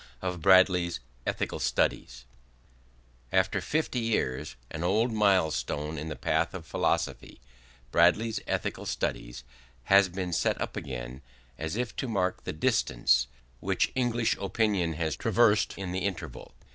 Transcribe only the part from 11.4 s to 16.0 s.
as if to mark the distance which English opinion has traversed in the